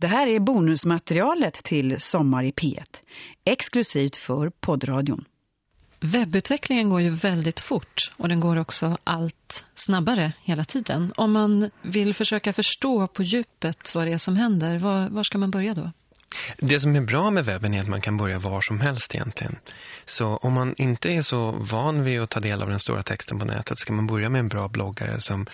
[0.00, 2.84] Det här är bonusmaterialet till Sommar i P1,
[3.44, 5.24] exklusivt för poddradion.
[6.00, 11.12] Webbutvecklingen går ju väldigt fort och den går också allt snabbare hela tiden.
[11.16, 15.38] Om man vill försöka förstå på djupet vad det är som händer, var, var ska
[15.38, 15.90] man börja då?
[16.58, 19.56] Det som är bra med webben är att man kan börja var som helst egentligen.
[20.04, 23.38] Så om man inte är så van vid att ta del av den stora texten
[23.38, 25.46] på nätet så kan man börja med en bra bloggare som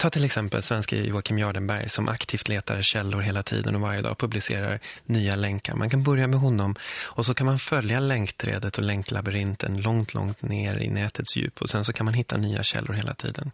[0.00, 4.18] Ta till exempel svenska Joakim Jardenberg som aktivt letar källor hela tiden och varje dag
[4.18, 5.74] publicerar nya länkar.
[5.74, 10.42] Man kan börja med honom och så kan man följa länkträdet och länklabyrinten långt, långt
[10.42, 13.50] ner i nätets djup och sen så kan man hitta nya källor hela tiden.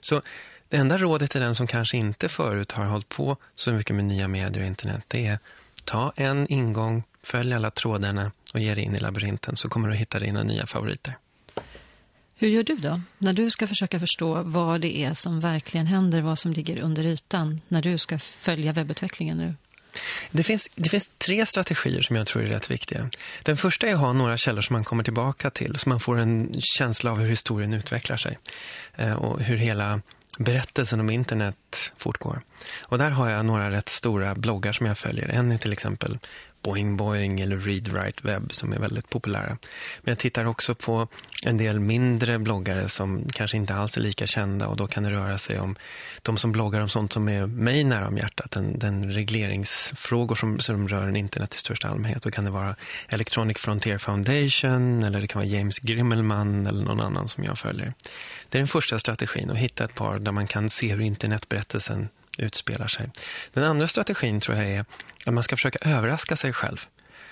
[0.00, 0.22] Så
[0.68, 4.04] det enda rådet till den som kanske inte förut har hållit på så mycket med
[4.04, 5.38] nya medier och internet det är
[5.84, 9.94] ta en ingång, följ alla trådarna och ge dig in i labyrinten så kommer du
[9.94, 11.14] hitta dina nya favoriter.
[12.36, 13.00] Hur gör du då?
[13.18, 17.04] När du ska försöka förstå vad det är som verkligen händer, vad som ligger under
[17.04, 19.54] ytan, när du ska följa webbutvecklingen nu?
[20.30, 23.10] Det finns, det finns tre strategier som jag tror är rätt viktiga.
[23.42, 26.18] Den första är att ha några källor som man kommer tillbaka till så man får
[26.18, 28.38] en känsla av hur historien utvecklar sig
[28.94, 30.00] eh, och hur hela
[30.38, 32.42] berättelsen om internet fortgår.
[32.80, 35.28] Och där har jag några rätt stora bloggar som jag följer.
[35.28, 36.18] En är till exempel
[36.64, 39.58] Boing Boing eller Read Write Web som är väldigt populära.
[40.00, 41.08] Men jag tittar också på
[41.44, 45.10] en del mindre bloggare som kanske inte alls är lika kända och då kan det
[45.10, 45.76] röra sig om
[46.22, 48.50] de som bloggar om sånt som är mig nära om hjärtat.
[48.50, 52.22] Den, den regleringsfrågor som, som rör en internet i största allmänhet.
[52.22, 52.76] Då kan det vara
[53.08, 57.92] Electronic Frontier Foundation eller det kan vara James Grimmelman eller någon annan som jag följer.
[58.48, 62.08] Det är den första strategin att hitta ett par där man kan se hur internetberättelsen
[62.38, 63.10] utspelar sig.
[63.52, 64.84] Den andra strategin tror jag är
[65.26, 66.86] att man ska försöka överraska sig själv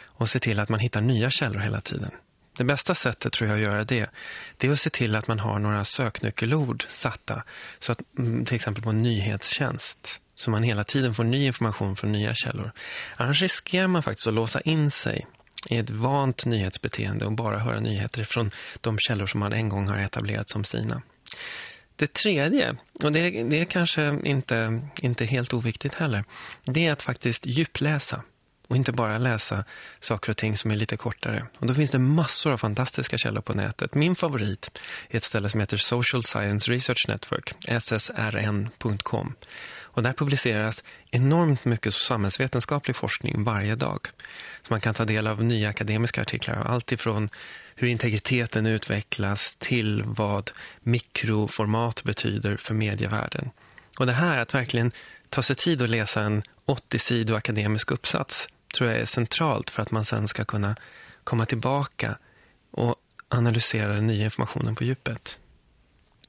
[0.05, 2.11] och se till att man hittar nya källor hela tiden.
[2.57, 4.11] Det bästa sättet tror jag att göra det,
[4.57, 7.43] det är att se till att man har några söknyckelord satta.
[7.79, 11.97] Så att mm, till exempel på en nyhetstjänst så man hela tiden får ny information
[11.97, 12.73] från nya källor.
[13.17, 15.27] Annars riskerar man faktiskt att låsa in sig
[15.69, 19.89] i ett vant nyhetsbeteende och bara höra nyheter från de källor som man en gång
[19.89, 21.03] har etablerat som sina.
[22.03, 26.25] Det tredje, och det, det är kanske inte, inte helt oviktigt heller,
[26.65, 28.23] det är att faktiskt djupläsa.
[28.69, 29.65] Och inte bara läsa
[30.01, 31.47] saker och ting som är lite kortare.
[31.59, 33.95] Och då finns det massor av fantastiska källor på nätet.
[33.95, 34.81] Min favorit
[35.11, 39.35] är ett ställe som heter Social Science Research Network, ssrn.com.
[39.81, 44.09] Och där publiceras enormt mycket samhällsvetenskaplig forskning varje dag.
[44.63, 46.65] Så man kan ta del av nya akademiska artiklar.
[46.65, 47.29] Allt ifrån
[47.75, 50.51] hur integriteten utvecklas till vad
[50.81, 53.51] mikroformat betyder för medievärlden.
[53.99, 54.93] Och det här att verkligen
[55.33, 59.91] ta sig tid att läsa en 80-sidig akademisk uppsats tror jag är centralt för att
[59.91, 60.77] man sen ska kunna
[61.25, 62.19] komma tillbaka
[62.71, 62.97] och
[63.29, 65.39] analysera den nya informationen på djupet.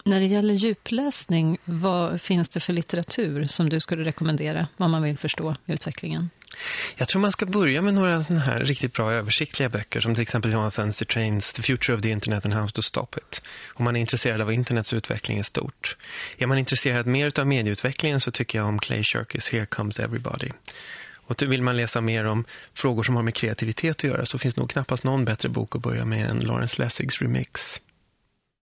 [0.06, 5.04] När det gäller djupläsning, vad finns det för litteratur som du skulle rekommendera om man
[5.04, 6.30] vill förstå utvecklingen?
[6.96, 10.22] Jag tror man ska börja med några sådana här riktigt bra översiktliga böcker som till
[10.22, 13.42] exempel Jonathan Trains The Future of the Internet and How to Stop It.
[13.74, 15.98] Om man är intresserad av internets utveckling i stort.
[16.38, 20.50] Är man intresserad mer av medieutvecklingen så tycker jag om Clay Shirkys Here Comes Everybody.
[21.26, 24.56] Och vill man läsa mer om frågor som har med kreativitet att göra så finns
[24.56, 27.82] nog knappast någon bättre bok att börja med än Lawrence Lessigs Remix.